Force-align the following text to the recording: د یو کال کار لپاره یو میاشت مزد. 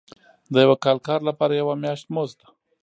د 0.53 0.55
یو 0.65 0.73
کال 0.83 0.97
کار 1.07 1.19
لپاره 1.29 1.53
یو 1.53 1.69
میاشت 1.83 2.05
مزد. 2.15 2.39